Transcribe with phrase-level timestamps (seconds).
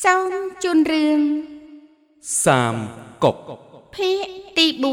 [0.00, 0.32] សូម
[0.62, 1.20] ជូនរឿង
[2.44, 2.76] សាម
[3.24, 3.36] កុក
[3.94, 4.26] ភាគ
[4.58, 4.84] ទី4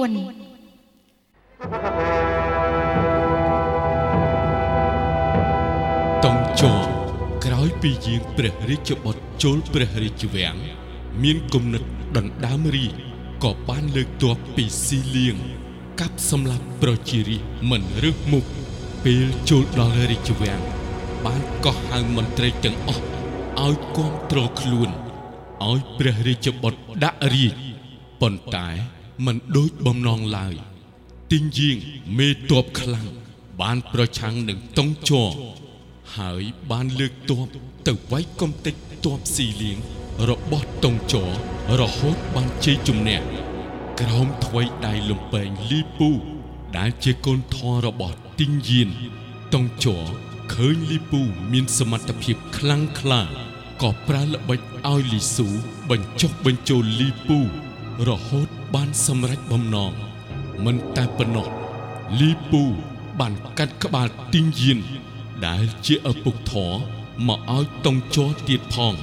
[6.25, 6.73] តងចោ
[7.45, 10.55] ក្រោយពីយាងព្រះរាជបុត្រចូលព្រះរាជវាំង
[11.23, 11.83] មានគំនិត
[12.17, 12.95] ដណ្ដើមរាជ
[13.43, 15.37] ក៏បានលើកទ័ពពីស៊ីលៀង
[15.99, 18.45] កាប់សម្លាប់ប្រជារាស្ត្រមិនរឹសមុខ
[19.03, 20.61] ពេលចូលដល់រាជវាំង
[21.25, 23.08] បានកោះហៅមន្ត្រីទាំងអស់
[23.65, 24.89] ឲ្យគ្រប់គ្រងខ្លួន
[25.69, 27.55] ឲ្យព្រះរាជបុត្រដាក់រាជ
[28.21, 28.67] ប៉ុន្តែ
[29.25, 30.53] មិនដូចបំណងឡើយ
[31.31, 31.77] ទីងយាង
[32.17, 33.07] មេតបខ្លាំង
[33.61, 35.29] បានប្រឆាំងនឹងតុងជរ
[36.17, 37.45] ហើយបានលើកទ័ព
[37.87, 39.77] ទៅវាយកំទេចទ័ពស៊ីលៀង
[40.29, 41.29] របស់តុងជរ
[41.81, 43.19] រហូតបានជ័យជំនះ
[44.01, 46.09] ក្រោមថ្វីដៃលំពេងលីពូ
[46.77, 48.89] ដែលជាកូនធររបស់ទីងយាន
[49.53, 50.03] តុងជរ
[50.53, 53.23] ឃើញលីពូមានសមត្ថភាពខ្លាំងក្លា
[53.81, 55.47] ក៏ប្រើល្បិចឲ្យលីស៊ូ
[55.89, 57.39] បញ្ចុះបញ្ចូលលីពូ
[58.07, 59.91] រហូតបានសម្រេចបំណង
[60.65, 61.47] មិនតែប៉ុណ្ណោះ
[62.19, 62.63] លីពូ
[63.19, 64.79] បានកាត់ក្បាលទីងយាន
[65.47, 66.71] ដែលជាឪពុកធរ
[67.27, 68.93] មកឲ្យតុងជរទៀតផង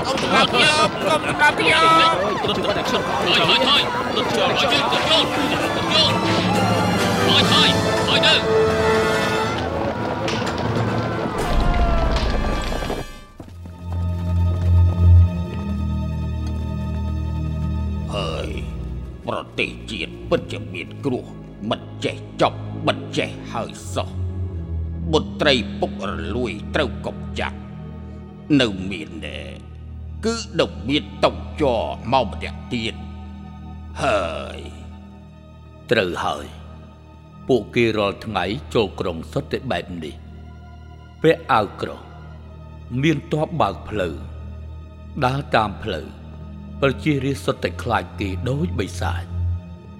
[0.00, 3.82] ង់ឲ្យអស់កុំកាប់យកកុំកាប់យករត់ទៅឈប់ហើយហើយហើយ
[4.16, 5.24] រត់ចូលឲ្យយើងទៅចូល
[5.76, 6.12] ទៅចូល
[7.28, 7.70] ហើយហើយ
[8.08, 8.34] ហើយទៅ
[18.14, 18.48] ហើយ
[19.26, 21.26] ប្រទេសជាតិពិតជាមានគ្រោះ
[21.70, 24.10] មិនចេះចប់មិនចេះហើយសោះ
[25.12, 27.58] បុត្រីពុករលួយត្រូវកុំចាក់
[28.60, 29.49] នៅមានដែរ
[30.24, 31.82] គឺដំមានតុកចរ
[32.12, 32.94] មកម្នាក់ទៀត
[34.02, 34.22] ហើ
[34.56, 34.58] យ
[35.90, 36.46] ត្រូវហើយ
[37.48, 38.44] ពួកគេរាល់ថ្ងៃ
[38.74, 40.14] ចូលក្រុងសុទ្ធតែបែបនេះ
[41.22, 42.00] ពាក់អាវក្រោះ
[43.02, 44.14] មានទ័ពបើកផ្លូវ
[45.24, 46.06] ដើរតាមផ្លូវ
[46.80, 49.22] ប្រជារាស្ត្រសុទ្ធតែខ្លាចគេដូចបិសាច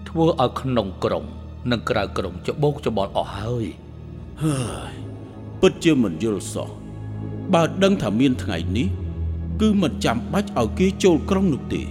[0.09, 1.25] ធ្វើឲ្យក្នុងក្រុង
[1.72, 3.66] និងក្រៅក្រុងច្បោកច្បល់អស់ហើយ
[4.44, 4.60] ហើ
[4.91, 4.94] យ
[5.60, 6.70] ពិតជាមិនយល់សោះ
[7.54, 8.88] បើដឹងថាមានថ្ងៃនេះ
[9.60, 11.82] គឺមិនចាំបាច់ឲ្យគេចូលក្រុងនោះទេ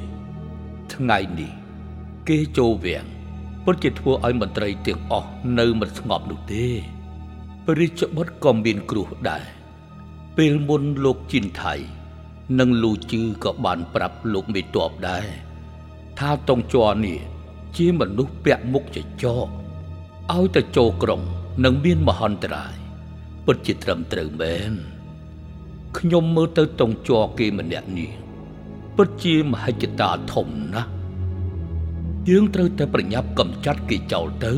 [0.93, 1.51] ថ្ងៃនេះ
[2.29, 3.05] គេចូលវាំង
[3.65, 6.65] ពិតជាធ្វើឲ្យមន្ត្រីទាំងអស់នៅមិនស្ងប់នោះទេ
[7.65, 9.45] ព្រះរាជបុត្រក៏មានគ្រោះដែរ
[10.37, 11.73] ពេលមុនលោកជីនថៃ
[12.59, 15.25] និងលូជឺក៏បានប្រាប់លោកមេតបដែរ
[16.19, 17.19] ថាតុងជ័រនេះ
[17.77, 19.47] ជាមនុស្សពាក់មុខចចក
[20.33, 21.21] ឲ្យទៅចូលក្រុង
[21.63, 22.75] នឹងមានមហន្តរាយ
[23.45, 24.73] ពិតជាត្រឹមត្រូវមែន
[25.97, 28.11] ខ្ញុំមើលទៅតុងជ័រគេម្នាក់នេះ
[28.95, 30.89] ពិតជាមហិច្ឆតាធំណាស់
[32.29, 34.53] យើងត្រូវតែប្រញាប់កំចាត់គេចោលទៅ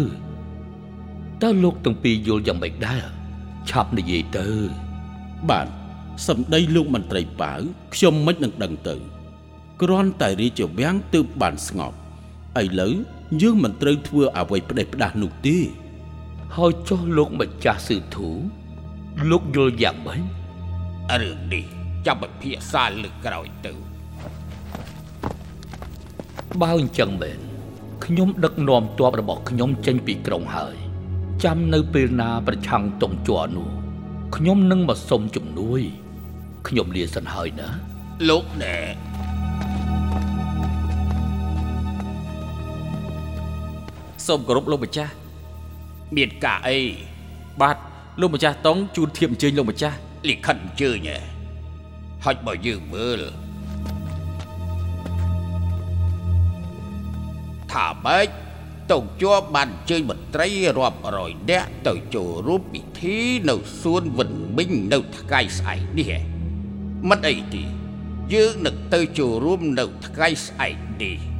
[1.42, 3.04] តើលោកទាំងពីរយល់យ៉ាងម៉េចដែរ
[3.70, 4.48] ឆាប់និយាយទៅ
[5.50, 5.68] បាទ
[6.28, 7.60] សម្ដីលោកមន្ត្រីប៉ាវ
[7.94, 8.96] ខ្ញុំមិននឹងដឹងទៅ
[9.82, 11.98] គ្រាន់តែរាជវាំងទើបបានស្ងប់
[12.62, 12.94] ឥឡូវ
[13.42, 15.58] យើងមិនត្រូវធ្វើអ្វីផ្ដេសផ្ដាសនោះទេ
[16.56, 18.30] ហើយចុះលោកម្ចាស់សឺធូ
[19.30, 20.41] លោកយល់យ៉ាងម៉េច
[21.22, 21.66] រឿងនេះ
[22.06, 23.74] ចាំពិភាក្សាលើកក្រោយទៅ
[26.62, 27.40] បើអញ្ចឹងមែន
[28.06, 30.76] ខ្ញុំដឹកនាំទ័ពរបស់ខ្ញុំចេញពីក្រុងហើយ
[31.44, 33.68] ចាំនៅពេលណាប្រឆាំងតុងជ័រនោះ
[34.36, 35.82] ខ្ញុំនឹងមកសុំជំនួយ
[36.68, 37.70] ខ្ញុំលាសិនហើយណា
[38.30, 38.76] លោកណែ
[44.26, 45.14] សូមគោរពលោកម្ចាស់
[46.16, 46.78] មានការអី
[47.62, 47.78] បាទ
[48.22, 49.98] លោកម្ចាស់តុងជូនធៀបអញ្ជើញលោកម្ចាស់
[50.30, 51.20] លិខិតអញ្ជើញហ៎
[52.24, 53.22] ហុចបើយើងមើល
[57.72, 58.28] ថាម៉េច
[58.92, 63.18] តុងជាប់បានអញ្ជើញមន្ត្រីរាប់រយនាក់ទៅចូលរួមពិធី
[63.50, 66.20] នៅសួនវិនមិញនៅថ្ងៃស្អែកនេះហ៎
[67.10, 67.64] មិនអីទេ
[68.34, 71.31] យើងនឹងទៅចូលរួមនៅថ្ងៃស្អែកនេះ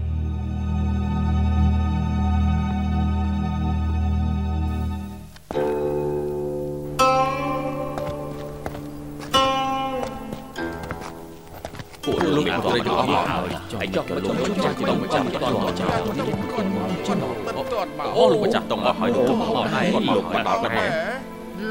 [12.06, 20.90] ពួកលោកអាត្រីក៏អស់មកហើយហើយចុះមកចុះមកចាស់តុងមកចាស់តន់មកចាស់គាត់មកចុះមកតន់មកអូលោកម្ចាស់តុងមកហើយលោកមកហើយគាត់មកបាត់ដែរ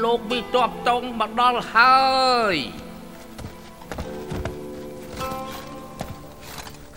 [0.03, 1.95] លោកពីតបតុងមកដល់ហើ
[2.53, 2.55] យ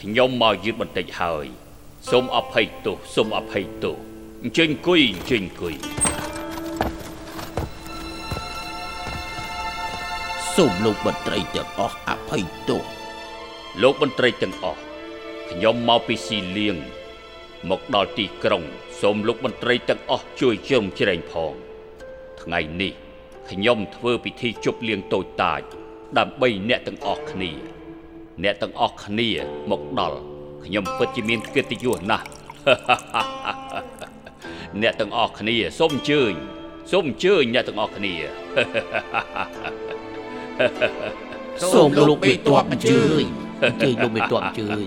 [0.01, 1.47] ខ្ញុំមកយឺតបន្តិចហើយ
[2.11, 3.97] សូមអភ័យទោសសូមអភ័យទោស
[4.43, 5.75] អញ្ជើញអង្គុយអញ្ជើញអង្គុយ
[10.57, 12.94] សូមលោកមន្ត្រីទាំងអស់អភ័យទោស
[13.83, 14.81] លោកមន្ត្រីទាំងអស់
[15.51, 16.77] ខ្ញុំមកពីស៊ីលៀង
[17.71, 18.63] មកដល់ទីក្រុង
[19.01, 21.55] សូមលោកមន្ត្រីទាំងអស់ជួយជ្រោមជ្រែងផង
[22.43, 22.93] ថ្ងៃនេះ
[23.51, 25.61] ខ្ញុំធ្វើពិធីជប់លៀងតូចតាច
[26.19, 27.51] ដើម្បីអ្នកទាំងអស់គ្នា
[28.43, 29.29] អ្នកទាំងអស់គ្នា
[29.71, 30.19] មកដល់
[30.65, 32.27] ខ្ញុំពិតជាមានកិត្តិយសណាស់
[34.83, 36.33] អ្នកទាំងអស់គ្នាសូមអញ្ជើញ
[36.91, 38.15] សូមអញ្ជើញអ្នកទាំងអស់គ្នា
[41.73, 44.87] សូមលោកមេតបអញ្ជើញអញ្ជើញលោកមេតបអញ្ជើញ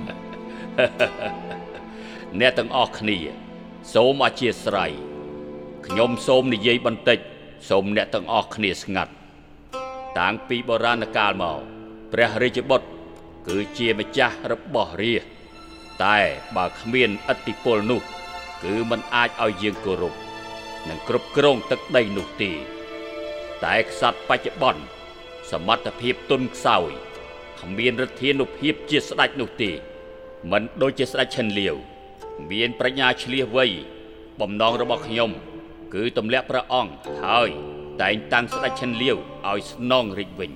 [2.40, 3.18] អ្នកទាំងអស់គ្នា
[3.94, 4.92] សូមអធិស្ឋាន
[5.88, 7.20] ខ្ញុំសូមនិយាយបន្តិច
[7.70, 9.12] សូមអ្នកទាំងអស់គ្នាស្ងាត់
[10.20, 11.60] តាំងពីបុរាណកាលមក
[12.12, 12.88] ព្រះរាជបុត្រ
[13.48, 15.24] គឺជាម្ចាស់របស់រាជ
[16.06, 16.18] តែ
[16.56, 18.02] បើគ្មានឥទ្ធិពលនោះ
[18.64, 20.14] គឺมันអាចឲ្យយើងគោរព
[20.90, 22.52] និងគ្រប់គ្រងទឹកដីនោះទេ
[23.66, 24.84] តែក្សត្របច្ចុប្បន្ន
[25.52, 26.92] សមត្ថភាពទុនខ្សោយ
[27.60, 29.72] គ្មានឫទ្ធានុភាពជាស្ដេចនោះទេ
[30.52, 31.76] មិនដូចជាស្ដេចឈិនលាវ
[32.52, 33.66] មានប្រាជ្ញាឆ្លៀសវៃ
[34.42, 35.32] បំណងរបស់ខ្ញុំ
[35.94, 36.92] គឺទម្លាក់ព្រះអង្គ
[37.24, 37.50] ហើយ
[38.02, 39.18] តែងតាំងស្ដេចឈិនលាវ
[39.50, 40.52] ឲ្យស្នងរាជវិញ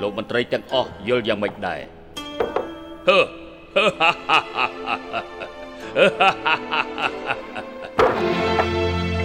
[0.00, 1.80] លោកមន្ត្រីទាំងអស់យល់យ៉ាងម៉េចដែរ
[3.08, 3.18] ហឺ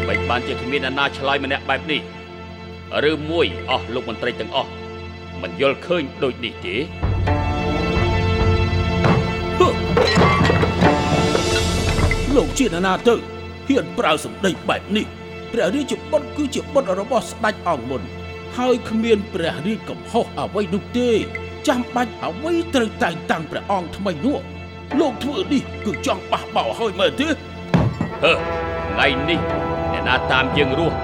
[0.07, 2.01] មិនបានជាគ្មានអ្នកណាឆ្លើយម្នាក់បែបនេះ
[3.09, 4.71] ឬមួយអស់លោកមន្ត្រីទាំងអស់
[5.43, 6.75] មិនយល់ឃើញដូចនេះទេ
[12.35, 13.15] លោកជាអ្នកណាទៅ
[13.67, 15.05] ហ៊ានប្រើសម្ដីបែបនេះ
[15.51, 18.01] ព្រះរាជបុត្រគឺជាបុត្ររបស់ស្ដេចអង្គមុន
[18.57, 21.09] ហើយគ្មានព្រះរាជកំហុសអ្វីនោះទេ
[21.67, 24.37] ចាំបាច់អ្វីត្រូវតែងតាំងព្រះអង្គថ្មីនោះ
[24.99, 27.27] លោកធ្វើនេះគឺចង់បះបោរឲ្យមែនទេ
[28.23, 28.33] ហឺ
[28.91, 29.39] ថ្ងៃនេះ
[29.91, 30.97] អ្នកណាតាមយើងរស់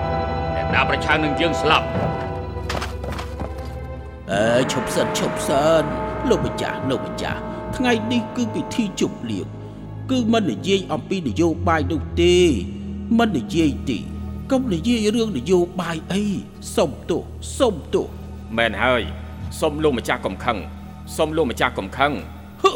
[0.55, 1.87] អ្នកណាប្រឆាំងនឹងយើងស្លាប់
[4.33, 5.83] អើឈប់សិនឈប់សិន
[6.29, 7.39] លោកម្ចាស់លោកម្ចាស់
[7.75, 9.47] ថ្ងៃនេះគឺពិធីជប់លៀង
[10.11, 12.35] គឺមិននិយាយអំពីនយោបាយនោះទេ
[13.17, 13.97] មិននិយាយទេ
[14.51, 16.23] កុំនិយាយរឿងនយោបាយអី
[16.75, 17.21] សុំទោស
[17.57, 18.07] សុំទោស
[18.57, 19.01] មែនហើយ
[19.59, 20.57] សូមលោកម្ចាស់កំខឹង
[21.15, 22.11] សូមលោកម្ចាស់កំខឹង
[22.63, 22.71] ហឺ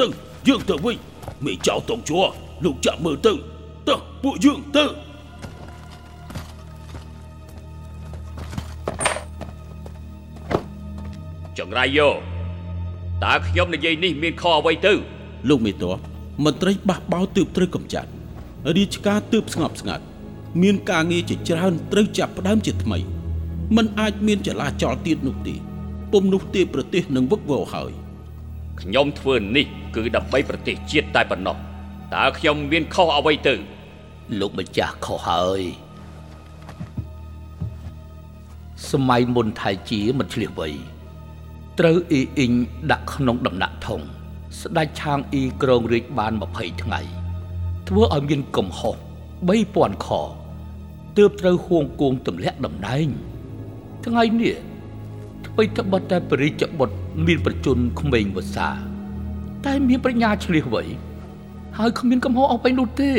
[0.00, 0.06] ទៅ
[0.48, 0.96] យើងទៅវិញ
[1.44, 2.20] មេចៅតងជួ
[2.64, 3.32] លោកចាក់មើលទៅ
[3.88, 4.84] ទៅពួកយើងទៅ
[11.64, 12.08] ចង្រៃយោ
[13.24, 14.92] តើខ្ញុំនិយាយនេះមានខុសអ្វីទៅ
[15.48, 15.98] លោកមេតប
[16.44, 18.10] មន្ត្រីបះបោរទើបត្រូវកំចាត់
[18.76, 20.04] រាជការទើបស្ងប់ស្ងាត់
[20.62, 22.98] មានការងារជាច្រើនត្រូវចាប់ផ្ដើមជាថ្មី
[23.76, 25.54] มันអាចមានចលាចលទៀតនោះទេ
[26.12, 27.92] ពុំនោះទេប្រទេសនឹងវឹកវរហើយ
[28.80, 31.56] ខ្ញុំធ្វើនេះគឺដើម្បីប្រទេសជាតិតែប៉ុណ្ណោះ
[32.14, 33.54] តើខ្ញុំមានខុសអ្វីទៅ
[34.40, 35.62] លោកម្ចាស់ខុសហើយ
[38.90, 40.68] សម័យមុនថៃជាមិនឆ្លៀសវៃ
[41.80, 42.52] ត្រូវអ៊ីអ៊ីង
[42.90, 44.00] ដាក់ក្នុងដំណាក់ធំ
[44.60, 47.00] ស្ដេចឆាងអ៊ីក្រងរាជបាន20ថ្ងៃ
[47.88, 48.96] ធ្វើឲ្យមានកំហុស
[49.48, 50.08] 3000ខ
[51.16, 53.08] ទើបត្រូវហួងគងទម្លាក់តំណែង
[54.04, 54.54] ថ្ងៃនេះ
[55.46, 58.68] អ្វីត្បិតតែពរិជ្ជបុត្រមានប្រជជនក្មេងវស្សា
[59.66, 60.82] តែមានប្រាជ្ញាឆ្លៀសវៃ
[61.78, 63.12] ហើយគ្មានកំហុសអស់ពេញនោះទេ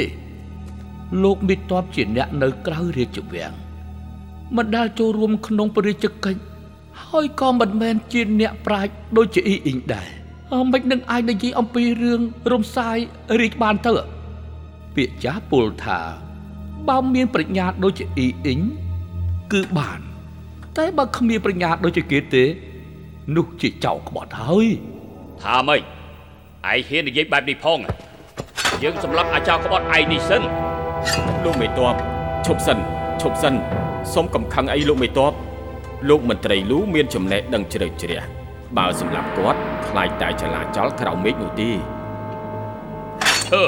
[1.24, 3.54] លោកមិត្តតបជាអ្នកនៅក្រៅរាជវាំង
[4.56, 6.42] មិនដែលចូលរួមក្នុងព្រះរាជកិច្ច
[7.10, 10.10] ហើយក៏មិនមែនជាអ្នកប្រាជ្ញដូចជាអ៊ីអ៊ីងដែរ
[10.54, 12.22] អមិននឹងអាចនិយាយអំពីរឿង
[12.52, 12.98] រំសាយ
[13.40, 13.94] រាជបានទៅ
[14.96, 16.00] ពាក្យចាស់ពោលថា
[16.90, 18.60] បើមានប្រាជ្ញាដូចជាអ៊ីអ៊ីង
[19.54, 20.00] គឺបាន
[20.78, 22.44] តែបើគ្មានប្រាជ្ញាដូចជាគេទេ
[23.36, 24.68] នោះជាចៅក្បត់ហើយ
[25.44, 27.80] ថាម៉េចឯងហ៊ាននិយាយបែបនេះផង
[28.84, 30.42] យើងសម្លាប់អាចោរក្បត់ឯងនេះសិន
[31.44, 31.96] លោកមេតប
[32.46, 32.78] ឈប់សិន
[33.22, 33.54] ឈប់សិន
[34.14, 35.34] សូមកំខឹងអីលោកមេតប
[36.10, 38.22] លោកមន្ត្រីលូមានចំណេះដឹងជ្រៅជ្រះ
[38.78, 41.72] បើសម្រាប់គាត់ខ្លាចតែចលាចលក្រៅមេឃនោះទេ
[43.50, 43.64] ហឺ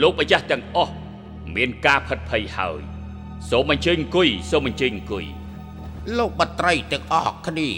[0.00, 0.94] លោកម្ចាស់ទាំងអស់
[1.56, 2.80] មានការផិតភ័យហើយ
[3.50, 5.24] សូមអញ្ជើញអង្គុយសូមអញ្ជើញអង្គុយ
[6.18, 7.70] លោកបត្រីទាំងអស់គ្នា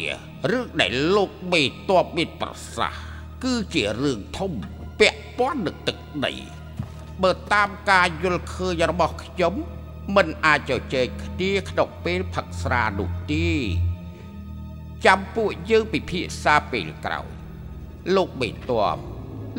[0.50, 3.02] រឿងដែលលោកមេតបមានប្រសាសន៍
[3.44, 4.52] គឺជារឿងធំ
[5.00, 6.32] ពាក់ព័ន្ធនឹងទឹកដី
[7.22, 9.54] បើតាមការយល់ឃើញរបស់ខ្ញុំ
[10.16, 13.48] មិនអាចជជែកគ្នាក្នុងពេលផឹកស្រានោះទេ
[15.06, 17.28] ចាំពួកយើងពិភាក្សាពេលក្រោយ
[18.16, 18.54] លោកមេត
[18.96, 18.98] ប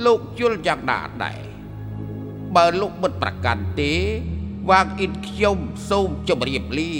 [0.06, 1.42] លោកយល់យ៉ាងណាដែរ
[2.56, 3.94] បើលោកមិនប្រកាន់ទេ
[4.70, 5.58] វាងអ៊ីនខ្ញុំ
[5.90, 6.94] សូមជម្រាបលា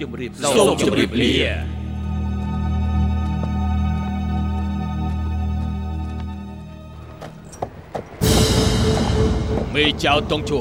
[0.00, 1.77] ជំរាបសូមជម្រាបលា
[9.74, 10.58] មេចៅតុងជួ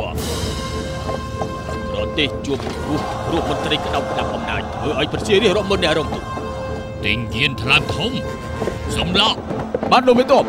[1.92, 6.24] ប្រទេសជួបគ្រោះគ្រោះមន្ត្រីក្តៅដាក់អំណាចធ្វើឲ្យប្រជារាស្ត្ររំមុនអ្នករំទុក
[7.06, 8.12] ទិញយានថ្លើមធំ
[8.98, 9.40] សំឡក់
[9.92, 10.46] បាទលោកមេតប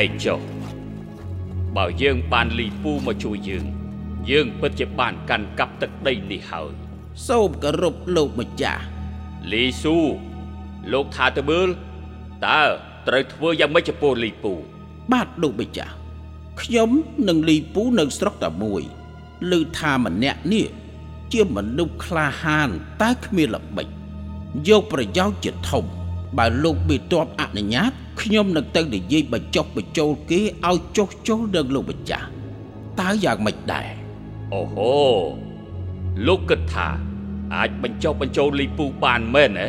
[0.00, 0.40] ឯងចុះ
[1.76, 3.64] បើយើងបានលីពូមកជួយយើង
[4.30, 6.72] យើងពិតជាបានកាន់កាប់ទឹកដីនេះហើយ
[7.26, 8.82] សូមគោរពលោកម្ចាស់
[9.50, 9.98] លីស៊ូ
[10.92, 11.68] លោកថាទៅមើល
[12.46, 12.62] តើ
[13.06, 14.52] ត្រូវធ្វើយ៉ាងម៉េចចំពោះលីពូ
[15.12, 15.94] បាទលោកម្ចាស់
[16.60, 16.90] ខ្ញុំ
[17.28, 18.82] និងលីពូនៅស្រុកតែមួយ
[19.58, 20.68] ឮថាម្នាក់នេះ
[21.32, 22.68] ជាមនុស្សក្លាហាន
[23.02, 23.86] តែគ្មានល្បិច
[24.68, 25.84] យកប្រយោជន៍ជាធំ
[26.36, 32.26] បើលោកបេតបអនុញ្ញាតខ្ញុំនឹងទៅនិយាយបញ្ចុះបញ្ចូលគេឲ្យចុះចុះនឹងលោកម្ចាស់
[33.00, 33.88] តើយ៉ាងម៉េចដែរ
[34.54, 34.96] អូហូ
[36.26, 36.88] លោកគិតថា
[37.54, 39.66] អាចបញ្ចុះបញ្ចូលលីពូបានមែនទេ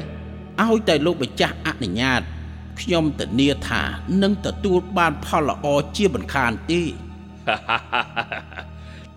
[0.62, 2.22] ឲ្យតែលោកម្ចាស់អនុញ្ញាត
[2.82, 3.82] ខ្ញុំធានាថា
[4.24, 5.66] នឹងទទួលបានផលល្អ
[5.98, 6.82] ជាមិនខានទេ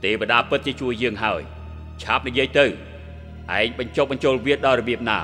[0.02, 1.40] ទេវតាពិតជាជួយយើងហើយ
[2.02, 2.68] ឆាប់និយាយទៅឯ
[3.64, 5.18] ងបញ្ចុះបញ្ចូលវាដល់របៀបណា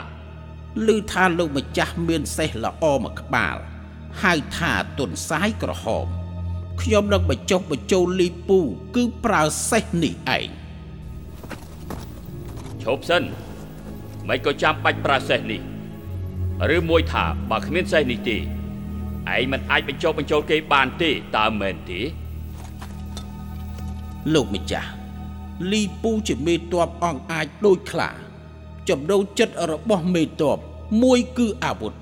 [0.87, 3.57] ឮថាលោកម្ចាស់មានសេះល្អមួយក្បាល
[4.23, 6.07] ហៅថាទុនសាយក្រហម
[6.83, 8.61] ខ្ញុំនឹងបញ្ចុះបញ្ចូលលីពូ
[8.97, 10.49] គឺប្រើសេះនេះឯង
[12.83, 13.23] ឈប់សិន
[14.29, 15.61] មិនក៏ចាំបាច់ប្រើសេះនេះ
[16.77, 18.41] ឬមួយថាបើគ្មានសេះនេះទេឯ
[19.41, 22.01] ងមិនអាចបញ្ចុះបញ្ចូលគេបានទេតើមែនទេ
[24.35, 24.91] លោកម្ចាស់
[25.71, 28.11] លីពូជាមេតបអង្គអាចដូចខ្លា
[28.89, 30.59] ចំណូលចិត្តរបស់មេតប
[31.03, 31.93] មួយគឺអាវុធ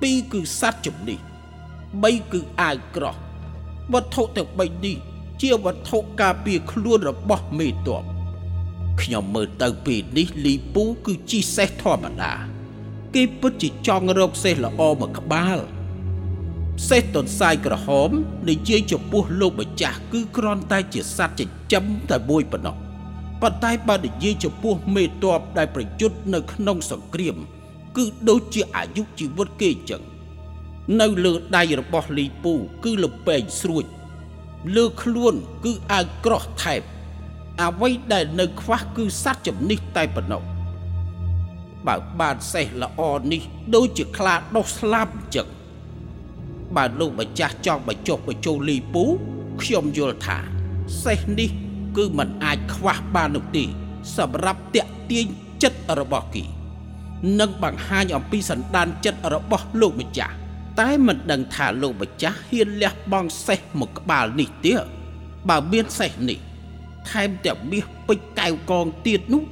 [0.00, 1.18] ពីរគឺសត្វជំនិះ
[2.02, 3.16] បីគឺអាវក្រោះ
[3.92, 4.96] វត្ថុទាំងបីនេះ
[5.42, 8.02] ជាវត្ថុការពារខ្លួនរបស់មេតប
[9.02, 12.32] ខ្ញុំមើលទៅពេលនេះលីពូគឺជីសេះធម្មតា
[13.14, 15.58] គេពិតជាចង់រកសេះល្អមួយក្បាល
[16.88, 18.10] សេះទន្សាយក្រហម
[18.48, 22.76] និយាយចំពោះលោកម្ចាស់គឺគ្រាន់តែជាសត្វចិញ្ចឹមតែមួយប៉ុណ្ណោះ
[23.44, 27.36] ប៉ុន្តែបើនិយាយចំពោះមេតបដែលប្រយុទ្ធនៅក្នុងសង្គ្រាម
[27.96, 30.02] គឺដូចជាអាយុជីវិតគេអញ្ចឹង
[31.00, 32.52] នៅលើដៃរបស់លីពូ
[32.84, 33.84] គឺលពេងស្រួច
[34.76, 35.34] លើខ្លួន
[35.64, 36.80] គឺអាវក្រោះថែប
[37.62, 40.42] អ្វីដែលនៅខ្វះគឺសត្វជំនិះតែប៉ុណ្ណោះ
[41.86, 43.00] បើបានសេះល្អ
[43.32, 43.42] នេះ
[43.74, 45.48] ដូចជាខ្លាដុះស្លាប់អញ្ចឹង
[46.76, 49.04] បើលោកម្ចាស់ចង់បញ្ចុះបញ្ចូលលីពូ
[49.62, 50.38] ខ្ញុំយល់ថា
[51.04, 51.50] សេះនេះ
[51.96, 53.64] គឺมันអាចខ្វះបាននោះទេ
[54.16, 55.26] សម្រាប់តាក់ទាញ
[55.62, 56.44] ចិត្តរបស់គេ
[57.40, 60.34] និងបង្ហាញអំពីសន្តានចិត្តរបស់លោកម្ចាស់
[60.80, 64.74] តែមិនដឹងថាលោកម្ចាស់ហ៊ានលះបង់សេះមួយក្បាលនេះទេ
[65.48, 66.38] បើមានសេះនេះ
[67.10, 69.42] ថែមទាំងមាសពេជ្រកែវកងទៀតនោះ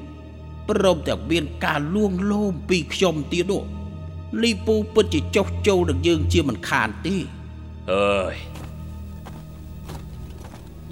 [0.68, 3.62] ព្រមទាំងមានការលួងលោមពីខ្ញុំទៀតនោះ
[4.42, 7.16] លីពូពិតជាចុះចូលនឹងយើងជាមិនខានទេ
[7.92, 8.34] អើយ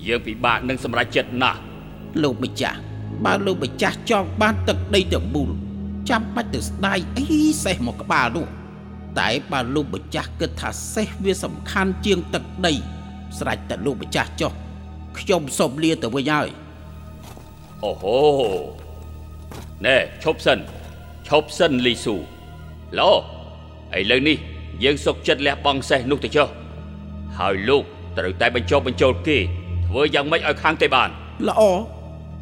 [0.07, 1.61] យើងពិបាកនឹងសម្រេចចិត្តណាស់
[2.23, 2.79] លោកម្ចាស់
[3.25, 5.51] បើលោកម្ចាស់ចង់បានទឹកដីទាំងមូល
[6.11, 7.27] ចាំបាច់ទៅស្ដាយអី
[7.65, 8.47] សេះមកក្បាលនោះ
[9.21, 12.73] តែបើលោកម្ចាស់គិតថាសេះវាសំខាន់ជាងទឹកដី
[13.39, 14.53] ស្រេចតែលោកម្ចាស់ចុះ
[15.19, 16.49] ខ្ញុំសូមលាទៅវិញហើយ
[17.85, 18.19] អូហូ
[19.87, 20.59] ណែឈប់សិន
[21.29, 22.17] ឈប់សិនលីស៊ូ
[22.99, 23.11] ឡូ
[23.99, 24.37] ឥឡូវនេះ
[24.83, 26.49] យើងសុកចិត្តលះបង់សេះនោះទៅចុះ
[27.39, 27.85] ហើយលោក
[28.19, 29.39] ត្រូវតែបញ្ចុះបញ្ចូលគេ
[29.91, 31.09] ធ្វើយ៉ាងម៉េចឲ្យខាងទេបាន
[31.49, 31.63] ល្អ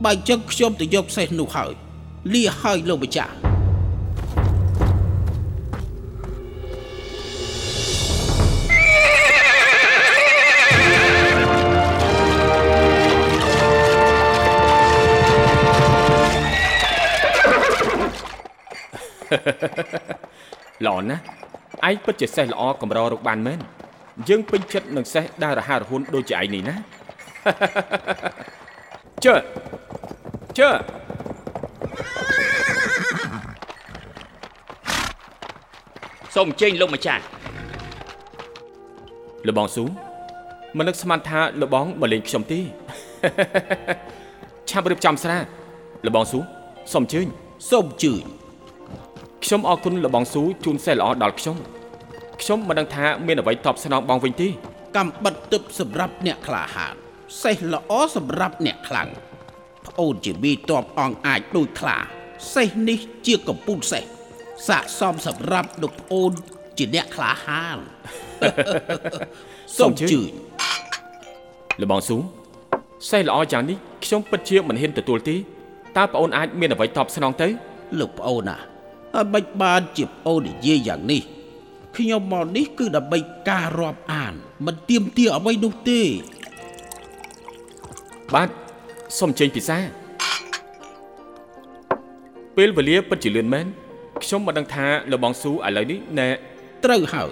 [0.05, 1.73] បើអញ្ចឹងខ្ញុំទៅយកសេះនោះហើយ
[2.33, 3.33] លាហើយលោកម្ចាស់
[20.87, 21.23] ល្អណាស់
[21.89, 23.59] ឯងពិតជាសេះល្អកម្ររកបានមែន
[24.29, 26.98] យើងពេញចិត្តនឹងសេះដែលរហ័សរហួនដូចជាឯងនេះណា
[29.25, 29.35] ជើ
[30.59, 30.71] ជើ
[36.35, 37.23] សូមចេញលោកម្ចាស់
[39.49, 39.85] លបងស៊ូ
[40.77, 42.61] មិននឹកស្មានថាលបងមកលេងខ្ញុំទេ
[44.71, 45.39] ឆាប់រៀបចំស្រា
[46.07, 46.41] លបងស៊ូ
[46.93, 47.27] សូមអញ្ជើញ
[47.71, 48.25] សូមជឿញ
[49.45, 51.57] ខ្ញុំអរគុណលបងស៊ូជូនសេះល្អដល់ខ្ញុំ
[52.41, 54.49] ខ្ញុំមិនដឹងថាមានអ្វីតបស្នងបងវិញទេ
[54.97, 57.08] កំបិតទឹកសម្រាប់អ្នកក្លាហាន
[57.43, 59.09] សេះល្អសម្រាប់អ្នកខ្លាំង
[59.87, 61.97] ប្អូនជាមីតបអង្គអាចដូចខ្លា
[62.55, 64.05] សេះនេះជាកំពូលសេះ
[64.69, 66.33] ស័កសមសម្រាប់លោកប្អូន
[66.79, 67.79] ជាអ្នកក្លាហាន
[69.79, 70.31] សូមជឿញ
[71.81, 72.17] លបងស៊ូ
[73.11, 75.37] សេះល្អយ៉ាងនេះខ្ញុំពិតជាមិនហ៊ានទទួលទេ
[75.97, 77.49] តើប្អូនអាចមានអ្វីតបស្នងទៅ
[77.99, 78.57] លោកប្អូនណា
[79.15, 81.23] ហើយមិនបានជាប្អូននិយាយយ៉ាងនេះ
[81.97, 83.19] ខ្ញុំមកនេះគឺដើម្បី
[83.49, 84.35] ការរាប់អាន
[84.67, 86.03] មិនទៀមទាអ្វីនោះទេ
[88.35, 88.49] បាទ
[89.19, 89.79] សូមអញ្ជើញពិសា
[92.57, 93.67] ពេលវេលាពិតជាលឿនមែន
[94.23, 96.29] ខ្ញុំមិនដឹងថាលបងស៊ូឥឡូវនេះណែ
[96.85, 97.31] ត្រូវហើយ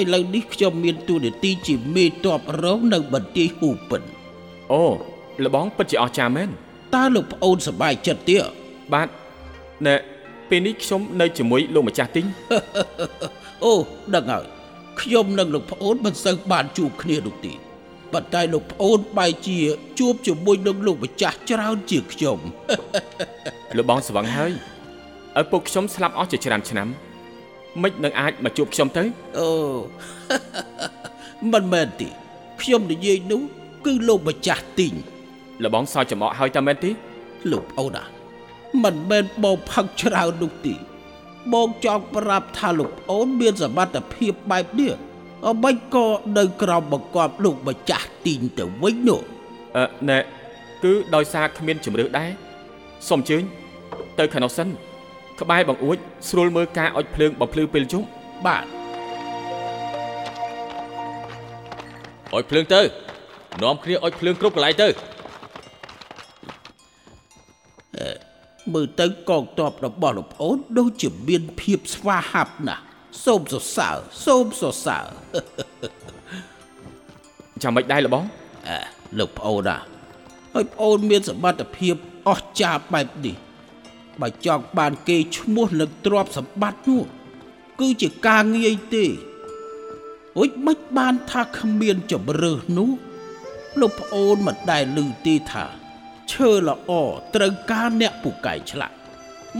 [0.00, 4.02] ឥឡូវនេះខ្ញុំមានទូនាទីជាមេតបរងនៅបន្ទាយហ៊ូពិន
[4.72, 4.84] អូ
[5.44, 6.48] លបងពិតជាអស្ចារ្យមែន
[6.94, 8.38] តើលោកប្អូនសប្បាយចិត្តទេ
[8.92, 9.08] បាទ
[9.86, 9.94] ណែ
[10.48, 12.26] ពេលនេះខ្ញុំនៅជាមួយលោកម្ចាស់ទីង
[13.64, 13.72] អូ
[14.14, 14.44] ដឹងហើយ
[15.00, 17.54] ខ្ញុំនិងលោកប្អូនមិនសូវបានជួបគ្នានោះទេ
[18.12, 19.58] ប៉ុន្តែលោកប្អូនបែរជា
[19.98, 22.38] ជួបជាមួយនឹងលោកម្ចាស់ច្រើនជាងខ្ញុំ
[23.78, 24.52] លបងស្វឹងហើយ
[25.40, 26.88] ឪពុកខ្ញុំស្លាប់អស់ជាច្រើនឆ្នាំ
[27.82, 29.02] មិននឹងអាចមកជួបខ្ញុំទៅ
[29.38, 29.48] អូ
[31.52, 32.08] មិនមែនទេ
[32.62, 33.42] ខ្ញុំនិយាយនោះ
[33.86, 34.94] គឺលោកម្ចាស់ទីង
[35.64, 36.90] លបងសើចចំអកហើយតាមែនទេ
[37.52, 38.04] លោកប្អូនណា
[38.84, 40.74] មិនមែនបងផឹកច្រើននោះទេ
[41.52, 44.92] បងចង់ប្រាប់ថាលោកប្អូនមានសមត្ថភាពបែបនេះ
[45.48, 46.06] អ្វីក៏
[46.38, 49.20] នៅក្រោមបង្គាប់លោកម្ចាស់ទីងទៅវិញនោះ
[49.76, 50.18] អឺណែ
[50.82, 52.30] គឺដោយសារគ្មានជំរឿដែរ
[53.08, 53.42] សូមអញ្ជើញ
[54.18, 54.68] ទៅខាងនោះសិន
[55.40, 55.96] ក្បែរបង្អួច
[56.28, 58.08] ស្រួលមើលការអុជភ្លើងបំភ្លឺពេលយប់
[58.46, 58.64] បាទ
[62.34, 62.80] អុចភ្លើងទៅ
[63.62, 64.88] នាំគ្នាអុចភ្លើងគ្រប់កន្លែងទៅ
[68.74, 72.82] មើលទៅកងទ័ពរបស់លោកប្អូនដូចជាមានភាពស្វាហាប់ណាស់
[73.24, 73.96] សូមសរសើរ
[74.26, 75.06] សូមសរសើរ
[77.62, 78.24] ចាំមិនដែរលបង
[78.68, 78.78] អើ
[79.18, 79.76] លោកប្អូនណា
[80.54, 81.94] ហើយប្អូនមានសមត្ថភាព
[82.28, 83.36] អស្ចារ្យបែបនេះ
[84.20, 87.02] បើចង់បានគេឈ្មោះនឹងទ្រព្យសម្បត្តិនោះ
[87.80, 89.04] គឺជាការងាយទេ
[90.38, 92.90] អុយមិនបានថាគ្មានជំរើសនោះ
[93.80, 95.66] លោកប្អូនមិនដែលឮទេថា
[96.32, 96.92] ឈើល្អ
[97.34, 98.96] ត្រូវការអ្នកពូកែឆ្លាក់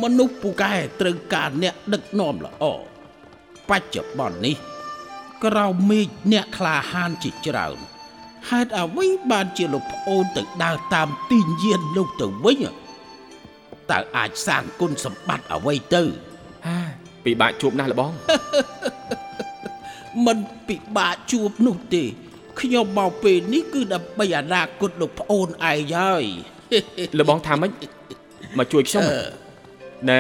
[0.03, 2.64] មនុស្សពូកែត្រូវការអ្នកដឹកនាំល្អ
[3.70, 4.57] បច្ចុប្បន្ននេះ
[5.44, 7.79] ក្រៅមេឃអ្នកក្លាហានជាច្រើន
[8.50, 12.64] ហេតុអ្វីបានជាលោកប្អូនទៅដើរតាមទីញៀននោះទៅវិញ
[13.90, 16.03] តើអាចសាងគុណសម្បត្តិអ្វីទៅ
[16.66, 16.79] ហា
[17.24, 18.12] ពិបាកជួបណាស់លបង
[20.27, 22.05] មិនពិបាកជួបនោះទេ
[22.61, 25.55] ខ្ញុំមកពេលនេះគឺដើម្បីអនាគតលោកប្អូនឯង
[25.96, 26.24] ហើយ
[27.18, 27.70] លបងថាម៉េច
[28.59, 29.05] មកជួយខ្ញុំ
[30.09, 30.18] ណែ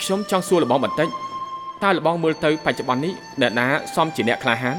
[0.00, 1.08] ខ្ញុំចង់សួរលបងបន្តិច
[1.82, 4.76] តើលបងមើលទៅបច្ចុប្បន្ននេះអ្នកណាសមជាអ្នកក្លាហាន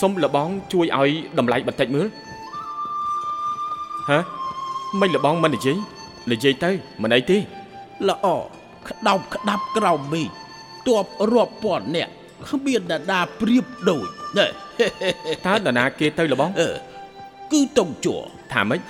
[0.00, 2.06] សូមលបងជួយឲ្យតម្លៃបន្តិចមើល
[4.10, 4.18] ហ៎
[5.00, 5.76] មិនលបងមិននិយាយ
[6.32, 6.70] និយាយទៅ
[7.02, 7.38] មិនអីទេ
[8.08, 8.26] ល្អ
[8.88, 10.28] ក្តោបក្តាប់ក្រៅមេឃ
[10.88, 12.08] ទប់រាប់ពាន់អ្នក
[12.48, 14.06] គ្មានដដាប្រៀបដូច
[14.38, 14.46] ណែ
[15.46, 16.70] តើនរណាគេទៅលបងអឺ
[17.52, 18.20] គឺតុងជួរ
[18.52, 18.80] ថាម៉េច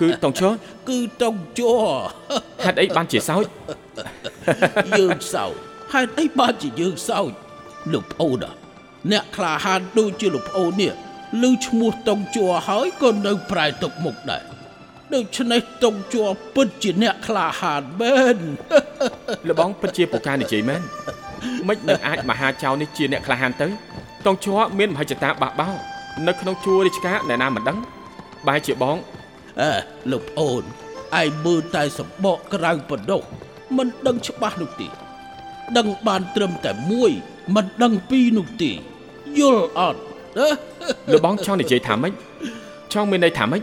[0.00, 0.52] គឺតងឈរ
[0.88, 1.84] គឺតុងជួរ
[2.64, 3.44] ហេតុអីបានជាសោច
[4.98, 7.32] យើងសោច ហេតុអីបានជាយើងសោច
[7.92, 8.54] លោកប្អូនอะ
[9.12, 10.92] អ្នកក្លាហានដូចជាលោកប្អូននេះ
[11.42, 14.42] ឮឈ្មោះតុងជួរហើយក៏នៅប្រែទុកមុខដែរ
[15.14, 18.38] ដូច្នេះតុងជួរពិតជាអ្នកក្លាហានមែន
[19.48, 20.82] លបងពិតជាពូការនិយាយមែន
[21.68, 23.68] មិននឹងអាចមហាចៅនេះជាអ្នកក្លាហានទៅ
[24.26, 25.76] តងឈរមានមហិច្ឆតាបះបោរ
[26.26, 27.78] នៅក្នុងជួររាជការអ្នកណាមិនដឹង
[28.48, 28.96] បែរជាបង
[29.60, 29.72] អើ
[30.12, 30.62] លោកប្អូន
[31.20, 33.22] ឯងមើលតែសម្បកក្រៅបណ្ដុះ
[33.76, 34.88] មិនដឹងច្បាស់នោះទេ
[35.76, 37.10] ដឹងបានត្រឹមតែមួយ
[37.54, 38.72] មិនដឹងពីរនោះទេ
[39.38, 40.00] យល់អត់
[40.38, 40.48] អឺ
[41.12, 42.12] លបងចង់និយាយថាម៉េច
[42.92, 43.62] ចង់មានន័យថាម៉េច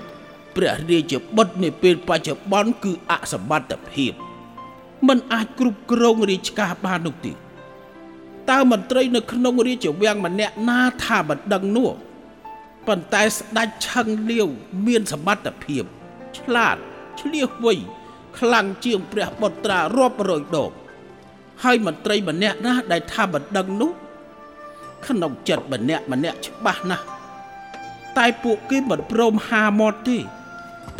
[0.56, 4.14] ព្រះរាជបុត្រនាពេលបច្ចុប្បន្នគឺអសមត្ថភាព
[5.08, 7.34] มันអាចគ្រប់គ្រងរាជការបាននោះទេ
[8.50, 11.90] តើមន្ត្រីនៅក្នុងរាជវាំងម្នាក់ណាថាមិនដឹងនោះ
[12.88, 14.48] ប៉ុន្តែស្ដេចឆឹងលាវ
[14.86, 15.84] មានសមត្ថភាព
[16.38, 16.78] ឆ្លាត
[17.20, 17.74] ឆ្លៀសវៃ
[18.40, 20.72] ខ្លាំងជាងព្រះបុត្រារាប់រយដង
[21.64, 23.92] ហើយមន្ត្រីម្នាក់ណាដែលថាមិនដឹងនោះ
[25.08, 27.06] ក្នុងចិត្តម្នាក់ម្នាក់ច្បាស់ណាស់
[28.18, 30.18] តែពួកគេមិនព្រមហាមាត់ទេ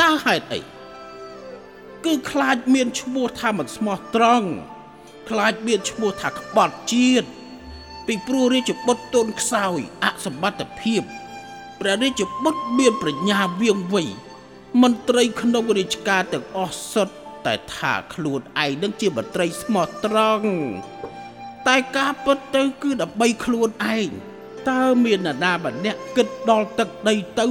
[0.02, 0.60] តើហេតុអី
[2.06, 4.50] គឺខ្លាចមានឈ្មោះថាមិនស្មោះត្រង់
[5.30, 7.28] ខ្លាចមានឈ្មោះថាក្បត់ជាតិ
[8.08, 11.02] ពីព្រោះរាជបុត្រទុនខ្សោយអសមត្ថភាព
[11.80, 14.04] ព្រះរាជបុត្រមានប្រាជ្ញាវៀងវៃ
[14.82, 20.50] មន្ត្រីក្នុងរាជការទាំងអស់សុទ្ធ តែថាខ្លួនឯងនឹងជាមន្ត្រីស្មោះត្រង់
[21.68, 24.10] តែការពិតទៅគឺដើម្បីខ្លួនឯង
[24.70, 27.48] តើមាននរណាម្នាក់គិតដល់ទឹកដីទៅ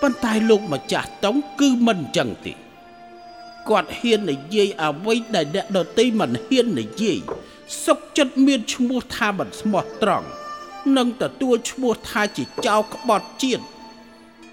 [0.00, 2.52] ប៉ុន្តែលោកម្ចាស់តុងគឺមិនអញ្ចឹងទេ
[3.68, 7.18] គាត់ហ៊ាននិយាយអ្វីដែលអ្នកដទៃមិនហ៊ាននិយាយ
[7.84, 10.28] សុកចិត្តមានឈ្មោះថាមិនស្មោះត្រង់
[10.96, 13.64] និងទទួលឈ្មោះថាជាចៅក្បត់ជាតិ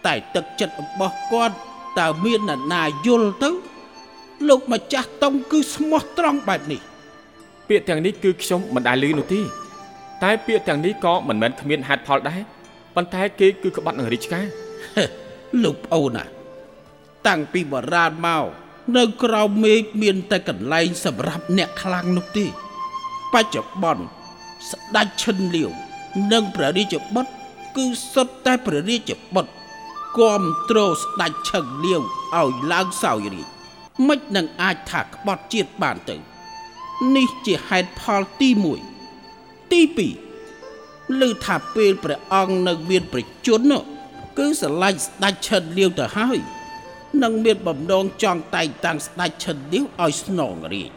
[0.06, 1.56] តែទឹកចិត្តរបស់គាត់
[2.00, 3.50] តើមាននរណាយល់ទៅ
[4.48, 6.82] លោកម្ចាស់តុងគឺស្មោះត្រង់បែបនេះ
[7.70, 9.42] ពាក្យទាំងនេះគឺខ្ញុំមិនដែលឮនោះទេ
[10.24, 12.42] តែពាក្យទាំងនេះក៏មិនមែនគ្មានហេតុផលដែរ
[12.96, 14.46] ប៉ុន្តែគេគឺក្បត់នឹងរាជការ
[15.64, 16.24] លោកប្អូនណា
[17.28, 18.46] តាំងពីបរាណមក
[18.98, 22.46] នៅក្រៅមេឃមានតែកន្លែងសម្រាប់អ្នកខ្លាំងនោះទេ
[23.34, 24.04] បច្ចុប្បន្ន
[24.72, 25.70] ស្ដេចឈិនលាវ
[26.32, 27.32] និងព្រះរាជបុត្រ
[27.76, 29.52] គឺសុទ្ធតែព្រះរាជបុត្រ
[30.18, 32.02] គាំទ្រស្ដេចឈឹងលាវ
[32.36, 33.55] ឲ្យឡើងសោយរាជ
[34.08, 36.16] មិននឹងអាចថាក្បត់ជាតិបានទៅ
[37.16, 38.50] នេះជាហេតុផលទី
[39.12, 39.82] 1ទី
[40.40, 43.84] 2ឮថាពេលព្រះអង្គនៅមានប្រជជននោះ
[44.38, 46.40] គឺស្រឡាញ់ស្ដេចឈិនលាវទៅហើយ
[47.24, 50.92] នឹងមានបំណងចង់តែងតាំងស្ដេចឈិនលាវឲ្យស្នងរាជ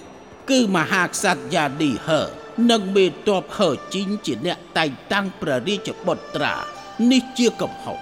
[0.51, 2.21] គឺមហាក្សត្រយ៉ាឌីហឺ
[2.71, 6.55] និងមេតបហឺជីងជាអ្នកតែងតាំងព្រះរាជបុត្រា
[7.11, 7.99] នេះជាកំហុស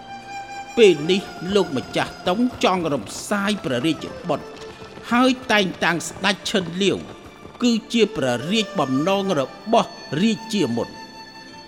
[0.76, 1.20] ពេលនេះ
[1.54, 4.55] លោកម្ចាស់តុងចង់រំសាយព្រះរាជបុត្រ
[5.12, 6.98] ហើយតែងតាំងស្ដេចឈិនលាវ
[7.62, 9.42] គឺជាព្រះរាជបំណងរ
[9.72, 9.90] បស់
[10.20, 10.88] រាជាមុន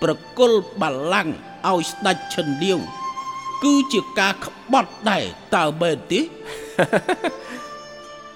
[0.02, 1.34] ប្រគល់បល្ល័ង្ក
[1.68, 2.78] ឲ្យស្ដេចឈិនលាវ
[3.64, 5.24] គឺជាការក្បត់ដែរ
[5.56, 6.20] តើមែនទេ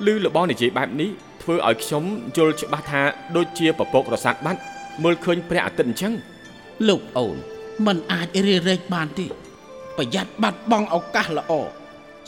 [0.04, 1.10] ឮលបងនិយាយបែបនេះ
[1.42, 2.04] ធ្វើឲ្យខ្ញុំ
[2.36, 3.02] យល់ច្បាស់ថា
[3.36, 4.60] ដូចជាពពករសាត់បាត់
[5.02, 6.12] មើលឃើញព្រះអាទិត្យអញ្ចឹង
[6.88, 7.36] លោកអូន
[7.86, 9.26] มันអាចរារែកបានទេ
[9.96, 11.52] ប្រយ័ត្នបាត់បង់ឱកាសល្អ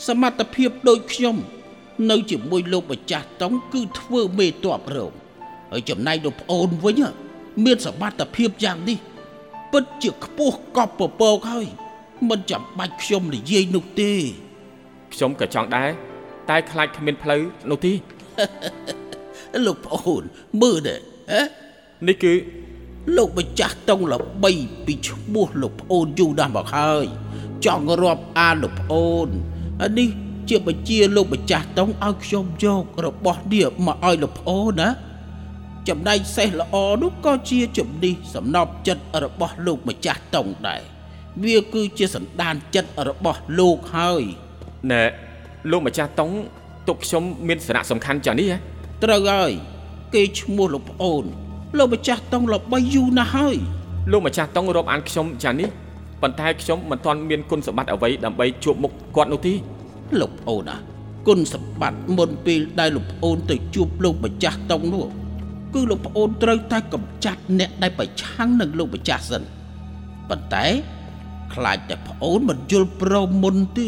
[0.07, 1.37] សមត្ថភាពដូចខ្ញុំ
[2.09, 5.11] នៅជាមួយលោកម្ចាស់តុងគឺធ្វើមេតបរង
[5.71, 7.01] ហើយចំណែកលោកប្អូនវិញ
[7.63, 8.97] មានសមត្ថភាពយ៉ាងនេះ
[9.71, 11.67] ពិតជាខ្ពស់កប់ពពកហើយ
[12.29, 14.13] មិនចាំបាច់ខ្ញុំនិយាយនោះទេ
[15.13, 15.89] ខ្ញុំក៏ចង់ដែរ
[16.49, 17.93] តែខ្លាចគ្មានផ្លូវនោះទេ
[19.65, 20.23] លោកប្អូន
[20.61, 20.99] មើលដែរ
[21.31, 21.41] ហ៎
[22.07, 22.33] នេះគឺ
[23.17, 24.51] លោកម្ចាស់តុងល្បី
[24.85, 27.05] ពីឈ្មោះលោកប្អូនយូរណាស់មកហើយ
[27.65, 29.29] ចង់រាប់អានលោកប្អូន
[29.81, 30.09] អានេះ
[30.49, 34.89] ជាបញ្ជាលោកម្ចាស់តុងឲ្យខ្ញុំយករបស់នេះមកឲ្យលោកប្អូនណា
[35.89, 40.81] ចំណែកសេះល្អនោះក៏ជាជំនិះសំណប់ចិត្តរបស់លោកម្ចាស់តុងដែរ
[41.43, 44.23] វាគឺជាសន្តានចិត្តរបស់លោកហើយ
[44.91, 45.03] ណែ
[45.71, 46.31] លោកម្ចាស់តុង
[46.87, 48.57] ទុកខ្ញុំមានសារៈសំខាន់ចាស់នេះហ៎
[49.03, 49.51] ត្រូវហើយ
[50.13, 51.23] គេឈ្មោះលោកប្អូន
[51.77, 53.57] លោកម្ចាស់តុងល្បីយូរណាស់ហើយ
[54.11, 55.69] លោកម្ចាស់តុងរាប់អានខ្ញុំចាស់នេះ
[56.21, 59.53] ប៉ុន្តែខ្ញុំមិនទាន់មានគុណសម្បត្តិអ្វីដើម្បីជួបមុខគាត់នោះទេ
[60.19, 60.75] លោកប្អូនណា
[61.27, 65.05] គុណសម្បត្តិមុនពេលដែលលោកប្អូនទៅជួបលោកម្ចាស់តុងនោះ
[65.73, 69.43] គឺលោកប្អូនត្រូវតែកម្ចាត់អ្នកដែលប្រឆាំងនឹងលោកម្ចាស់សិន
[70.29, 70.65] ប៉ុន្តែ
[71.53, 73.87] ខ្លាចតែប្អូនមិនយល់ព្រមមុនទេ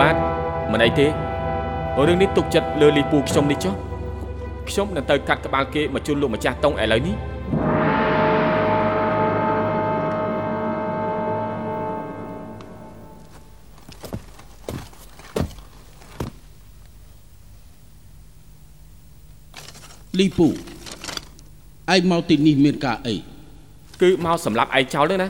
[0.00, 0.16] បាទ
[0.72, 1.06] មិនអីទេ
[2.06, 3.74] រឿងនេះទុកចិត្តលើលីពូខ្ញុំនេះចុះ
[4.68, 7.14] ខ្ញុំនឹងទៅកាត់ក្បាលគេមកជូនលោកម្ចាស់តុងឥឡូវនេះ
[20.22, 23.14] លីពូឯងមកទីនេះមានការអី
[24.02, 25.28] គឺមកសម្រាប់ឯងចោលទេណា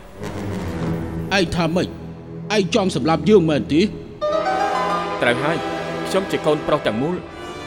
[1.37, 1.89] ឯងថាម៉េច
[2.57, 3.81] ឯងចង់សម្លាប់យើងមែនទេ
[5.23, 5.57] ត្រូវហើយ
[6.09, 7.17] ខ្ញុំជាកូនប្រុសទាំងមូល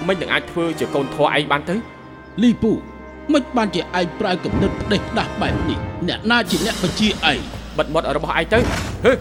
[0.08, 1.76] មិននឹងអាចធ្វើជាកូនធွာឯងបានទៅ
[2.42, 2.72] លីពូ
[3.34, 7.40] មិនបានជាឯងប្រើគំនិតផ្ដេសផ្ដាស់បែបនេះអ្នកណាជាអ្នកបញ្ជាឯង
[7.78, 8.60] បិទមាត់របស់ឯងទៅ
[9.06, 9.14] ហឺ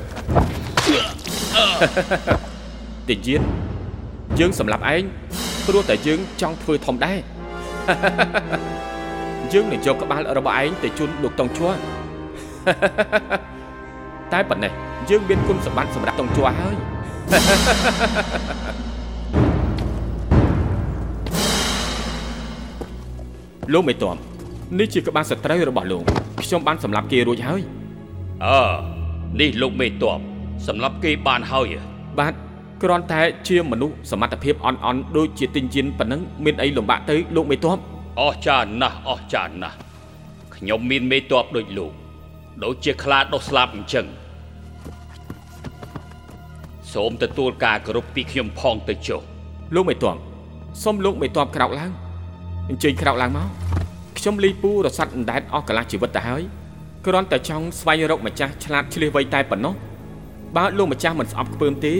[3.09, 3.41] តិយាន
[4.39, 5.03] យើងសម្រាប់ឯង
[5.67, 7.19] ព្រោះតែយើងចង់ធ្វើធំដែរ
[9.53, 11.69] យើងនឹងយកក្បាលរបស់ឯងទៅជូនលោកតុងជួ
[14.33, 14.73] តែប៉ុណ្ណេះ
[15.11, 16.77] យើងមានគុណសម្បត្តិសម្រាប់តុងជួហើយ
[23.73, 24.17] លោកមេតម
[24.79, 26.03] នេះជាក្បាលសត្រូវរបស់លោក
[26.43, 27.63] ខ្ញុំបានសម្លាប់គេរួចហើយ
[28.45, 28.61] អើ
[29.41, 30.21] នេះលោកមេតប
[30.69, 31.67] សម្រាប់គេបានហើយ
[32.19, 32.35] បាទ
[32.85, 37.79] គ្រាន់តែជាមនុស្សសមត្ថភាពអន់អន់ដូចជាទិញជៀនប៉ុណ្ណឹងមានអីលំបាកទៅលោកមេតប
[38.21, 39.77] អស់ចាណាស់អស់ចាណាស់
[40.57, 41.93] ខ្ញុំមានមេតបដូចលោក
[42.65, 44.07] ដូចជាខ្លាដុសស្លាប់អញ្ចឹង
[46.93, 49.21] សូមទទួលការគោរពពីខ្ញុំផងទៅចុះ
[49.75, 50.17] លោកមេតប
[50.83, 51.93] សូមលោកមេតបក្រោកឡើង
[52.69, 53.49] អញ្ជើញក្រោកឡើងមក
[54.19, 56.43] ខ្ញុំលីពូរស័តអណ្ដែតអស់កន្លះជីវិតទៅហើយ
[57.07, 59.75] គ្រាន់តែចង់ស្វែងរកម្ចាស់ឆ្លាតឆ្លៀសវៃតែប៉ុណ្ណោះ
[60.57, 61.93] បើលោកម្ចាស់មិនស្អប់ខ្ពើមទេ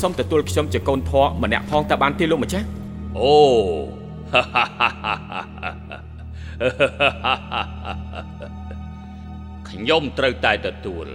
[0.00, 2.66] សូមទទួលខ្ញុំជាកូនធေါ်ម្នាក់ផងតើបានទេលោកម្ចាស់
[3.18, 3.34] អូ
[9.70, 11.06] ខ្ញុំត្រូវតែទទួល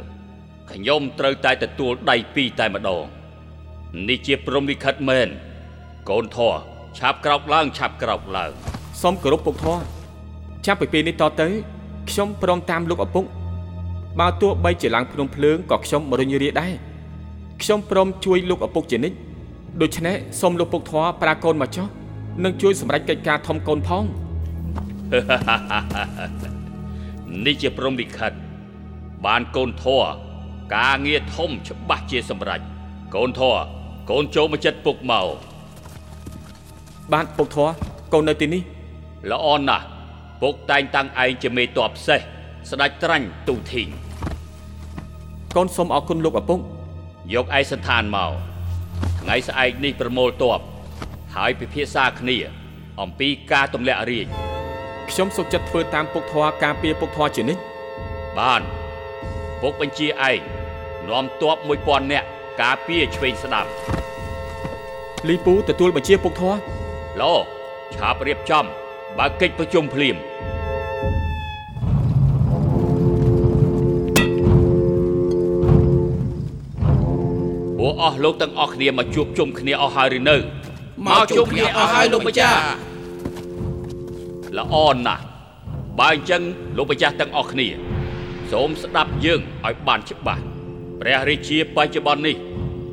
[0.71, 3.03] ខ្ញុំត្រូវតែទទួលដៃពីរតែម្ដង
[4.09, 5.27] នេះជាព្រំលិខិតមែន
[6.09, 6.57] កូនធေါ်
[6.97, 8.51] ឆាប់ក្រោកឡើងឆាប់ក្រោកឡើង
[9.01, 9.81] សូមគោរពពុកធေါ်
[10.65, 11.47] ចាប់ពីពេលនេះតទៅ
[12.09, 13.25] ខ្ញុំព្រមតាមលោកឪពុក
[14.19, 16.73] បើទោះបីជាឡើងភ្នំភ្លើងក៏ខ្ញុំរុញរាដែរ
[17.61, 19.17] ខ្ញុំព្រមជួយលោកឪពុកជានិច្ច
[19.81, 21.87] ដូច្នេះសូមលោកពុកធွာប្រាកូនមកចុះ
[22.43, 24.03] និងជួយសម្រេចកិច្ចការធំកូនផង
[27.45, 28.31] នេះជាព្រំលិខិត
[29.25, 29.99] បានកូនធွာ
[30.77, 32.61] ការងារធំច្បាស់ជាសម្រេច
[33.15, 33.53] កូនធွာ
[34.11, 35.27] កូនចូលមកចិត្តពុកមក
[37.13, 37.67] បានពុកធွာ
[38.13, 38.61] កូននៅទីនេះ
[39.31, 39.85] ល្អណាស់
[40.41, 42.19] ពុកតែងតាំងឯងជាមេតបសេះ
[42.71, 43.89] ស្ដេចត្រាញ់ទូធីង
[45.55, 46.59] កូនសូមអរគុណលោកឪពុក
[47.33, 48.31] យកឯកសន្តានមក
[49.21, 50.59] ថ្ងៃស្អែកនេះប្រមូលតប
[51.35, 52.37] ហើយពិភាក្សាគ្នា
[53.01, 54.27] អំពីការទម្លាក់រាជ
[55.09, 57.61] ខ្ញុំសុខចិត្តធ្វើតាមពុកធွာការពារពុកធွာជានិច្ច
[58.39, 58.61] បាន
[59.61, 60.37] ពុកបញ្ជាឯង
[61.09, 62.27] នាំតប1000នាក់
[62.61, 63.65] ការពារឆ្វេងស្ដាំ
[65.27, 66.53] លីពូទទួលបញ្ជាពុកធွာ
[67.21, 67.33] ឡូ
[67.95, 68.65] ឆាប់រៀបចំ
[69.17, 70.15] បើកិច្ចប្រជុំភ្លាម
[77.87, 80.37] ពួកអស់លោកទាំងអស់គ្នាមកជួបជុំគ្នាអស់ហើយឬនៅ
[81.07, 82.57] មកជួបគ្នាអស់ហើយលោកម្ចាស់
[84.57, 85.23] ល្អណាស់
[85.99, 86.41] បើអញ្ចឹង
[86.77, 87.67] លោកម្ចាស់ទាំងអស់គ្នា
[88.51, 90.43] សូមស្ដាប់យើងឲ្យបានច្បាស់
[91.01, 92.35] ព្រះរាជាបច្ចុប្បន្ននេះ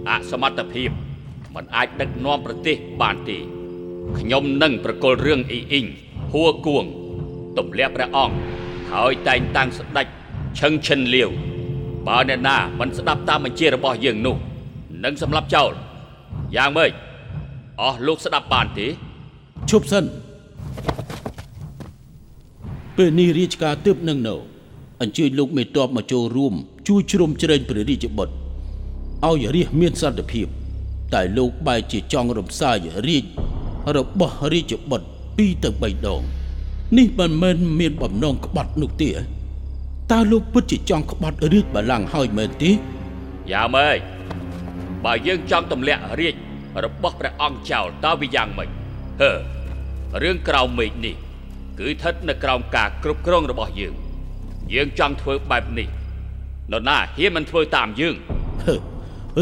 [0.09, 0.90] អសមត្ថភាព
[1.55, 3.38] មិនអាចដឹកនាំប្រទេសបានទេ
[4.18, 5.87] ខ្ញុំនឹងប្រកល់រឿងអ៊ីអ៊ីង
[6.33, 6.85] ហួគួង
[7.59, 8.35] ទម្លាក់ព្រះអង្គ
[8.92, 10.07] ហើយតែងតាំងស្ដេច
[10.61, 11.31] ឈឹងឈិនលាវ
[12.07, 14.38] បើអ្នកណាមិនស្ដាប់តាមបញ្ជារបស់យើងនោះ
[15.05, 15.73] នឹងសម្លាប់ចោល
[16.57, 16.93] យ៉ាងម៉េច
[17.81, 18.87] អស់លោកស្ដាប់បានទេ
[19.71, 20.05] ឈប់សិន
[22.97, 24.35] ពេលនេះរាជការទើបនឹងនៅ
[25.03, 26.55] អញ្ជើញលោកមេតបមកចូលរួម
[26.88, 28.35] ជួយជ្រោមជ្រែងព្រះរាជបុត្រ
[29.27, 30.47] ឲ្យរាជមានសន្តិភាព
[31.15, 32.77] តែលោកបែរជាចង់រំសាយ
[33.09, 33.25] រាជ
[33.97, 36.23] របស់រាជបុត្រ2ទៅ3ដង
[36.99, 39.11] នេះមិនមែនមានបំណងក្បត់នោះទេ
[40.12, 42.71] តើលោកពិតជាចង់ក្បត់រាជបល្ល័ង្កហើយមែនទេ
[43.51, 44.12] យ៉ាម៉េច
[45.05, 46.35] បើយើងចង់ទម្លាក់រាជ
[46.85, 48.69] របស់ព្រះអង្គចោលតើវាយ៉ាងម៉េច
[49.21, 49.33] ហឺ
[50.23, 51.17] រឿងក្រៅមេឃនេះ
[51.79, 53.95] គឺស្ថិតនៅក្រោមការគ្រប់គ្រងរបស់យើង
[54.75, 55.88] យើងចង់ធ្វើបែបនេះ
[56.73, 58.17] នរណាហ៊ានមិនធ្វើតាមយើង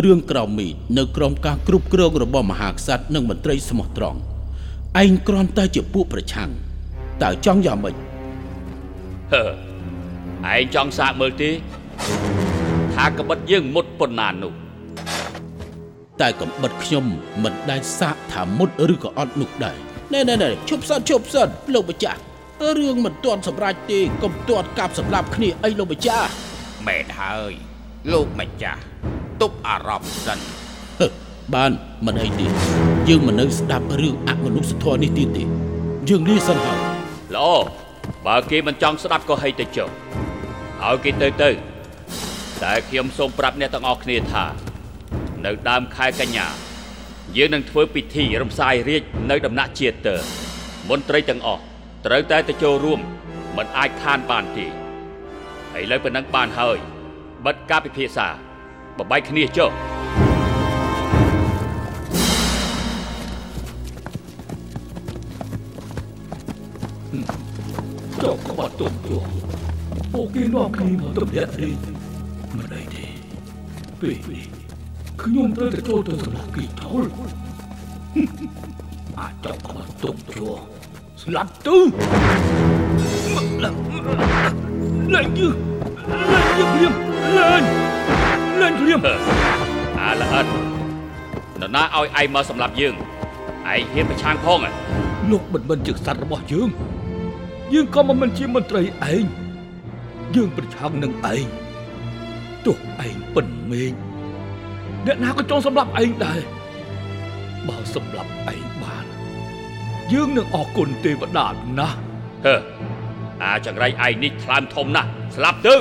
[0.04, 4.18] រឿងក្រៅមេឃនៅក្រោមការគ្រប់គ្រងរបស់មហាក្សត្រនិងមន្ត្រីស្មោះត្រង់
[5.02, 6.50] ឯងគ្រាន់តែជាពួកប្រឆាំង
[7.22, 7.94] តើចង់យ៉ាងម៉េច
[9.32, 9.44] ហឺ
[10.54, 11.50] ឯងចង់សាកមើលទេ
[12.94, 14.52] ថាក្បិតយើងមុតប៉ុណ្ណានោះ
[16.22, 17.04] តែកំបិតខ្ញុំ
[17.42, 19.76] មិនដែលសាកថាមុតឬក៏អត់នោះដែរ
[20.14, 22.20] ណែណែណែឈប់សិនឈប់សិនលោកម្ចាស់
[22.78, 26.30] រឿងមិនទាន់សម្រេចទេកុំទាត់កាប់សម្លាប់គ្នាអីលោកម្ចាស់
[26.86, 27.52] មែនហើយ
[28.12, 28.80] លោកម្ចាស់
[29.42, 30.38] ទប់អារម្មណ៍សិន
[31.54, 31.72] បាន
[32.06, 32.46] មិនអីទេ
[33.08, 35.44] យើងមិននៅស្ដាប់រឿងអមនុស្សធម៌នេះទៀតទេ
[36.08, 36.80] យើងលាសិនហើយ
[37.36, 37.50] ល្អ
[38.26, 39.88] បើគេមិនចង់ស្ដាប់ក៏ហីទៅចុះ
[40.86, 41.50] ឲ្យគេទៅទៅ
[42.62, 44.44] តែខ្ញុំសូមប្រាប់អ្នកទាំងអស់គ្នាថា
[45.46, 46.46] នៅដើមខែកញ្ញា
[47.36, 50.16] យើងនឹងធ្វើពិធីរំសាយរាជនៅដំណាក់ជាតិទើ
[50.88, 51.62] មន្ត្រីទាំងអស់
[52.06, 53.00] ត្រូវតែទៅចូលរួម
[53.56, 56.78] មិនអាចខានបានទេឥឡូវប៉ុណ្ណឹងបានហើយ
[57.46, 58.28] បិទការពិភាក្សា
[58.98, 59.70] បបាយគ្នាចុះ
[68.22, 69.18] ចុះក្បត់ទុំជួ
[70.12, 71.72] ពួកគេនាំគ្នាមកទម្លាក់នេះ
[72.56, 73.04] មិនអីទេ
[74.00, 74.49] ពេលនេះ
[75.20, 77.02] ខ្ញុំត្រូវតែចូលទៅសម្លាប់គីថុល
[79.18, 80.48] អាចចុះក្បត់ទុំជួ
[81.22, 81.76] ស្លាប់ទៅ
[83.64, 84.08] លែងយឺ
[85.14, 85.48] លែងយឺ
[86.72, 86.92] ព្រាម
[87.38, 87.62] លែង
[88.60, 89.00] លែងព្រាម
[89.98, 90.46] អាល្អិត
[91.60, 93.00] នរណាឲ្យឯងមកសម្លាប់យើងឯង
[93.66, 94.58] ហ៊ានប្រឆាំងផង
[95.30, 96.68] លោកមិនមិនជាសត្វរបស់យើង
[97.72, 99.24] យើងក៏មិនមែនជាមន្ត្រីឯង
[100.34, 101.46] យើងប្រឆាំងនឹងឯង
[102.64, 104.09] ទោះឯងពិនមេឃ
[105.06, 106.40] អ្នកណាក៏ចង់សម្លាប់ឯងដែរ
[107.68, 109.04] បើសម្លាប់ឯងបាន
[110.12, 111.46] យើងនឹងអរគុណទេវតា
[111.78, 111.96] ណាស់
[112.46, 112.56] ហឺ
[113.44, 115.74] អាចង្រៃឯងនេះថ្លើមធំណាស់ស្លាប់ទៅ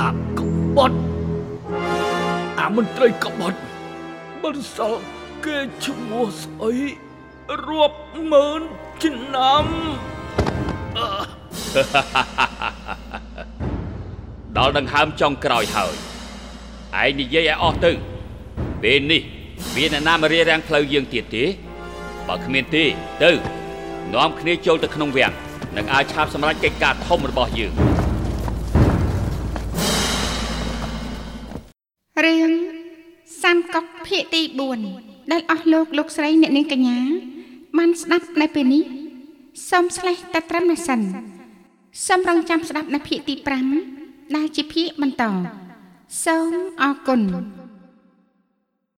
[0.00, 0.40] អាក
[0.76, 0.98] បត់
[2.58, 3.58] អាមន្ត្រីកបត់
[4.42, 5.02] មិនសល់
[5.44, 6.74] គេឈ្មោះស្អី
[7.68, 7.98] រាប់
[8.32, 8.62] ម៉ឺន
[9.02, 9.66] ឆ្នាំ
[14.58, 15.94] ដល់ដង្ហើមចុងក្រោយហើយ
[17.02, 17.92] ឯងនិយាយឲ្យអស់ទៅ
[18.82, 19.22] ពេលនេះ
[19.76, 21.44] មានអ្នកណាមករារាំងផ្លូវយើងទៀតទេ
[22.28, 22.84] បើគ្មានទេ
[23.22, 23.30] ទៅ
[24.14, 25.32] នាំគ្នាចូលទៅក្នុងវាំង
[25.76, 27.72] នឹងអាចឆាប់សម្រេចកិច្ចការធំរបស់យើង
[32.24, 32.50] រឿង
[33.42, 34.42] សាមកុកភាគទី
[34.86, 36.98] 4ដែលអស់លោកលោកស្រីអ្នកនាងកញ្ញា
[37.78, 38.82] បានស្ដាប់នៅពេលនេះ
[39.70, 41.00] សូមស្លេះតែត្រឹមនេះសិន
[42.06, 44.01] សូមរងចាំស្ដាប់នៅភាគទី5
[44.36, 45.24] ដែលជាភាគបន្ត
[46.24, 47.20] សូមអរគុណ